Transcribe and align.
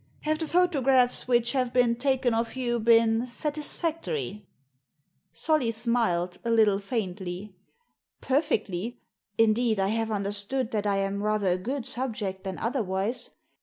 Have 0.21 0.39
the 0.39 0.47
photographs 0.47 1.27
which 1.27 1.51
have 1.51 1.73
been 1.73 1.93
taken 1.95 2.33
of 2.33 2.55
you 2.55 2.79
been 2.79 3.27
satisfactory?" 3.27 4.47
Solly 5.45 5.69
smiled, 5.69 6.39
a 6.43 6.49
little 6.49 6.79
faintly. 6.79 7.53
"Perfectly; 8.19 8.99
indeed, 9.37 9.79
I 9.79 9.89
have 9.89 10.09
understood 10.09 10.71
that 10.71 10.87
I 10.87 10.97
am 10.97 11.21
rather 11.21 11.49
a 11.51 11.57
good 11.59 11.85
subject 11.85 12.43
than 12.45 12.57
otherwise. 12.57 13.29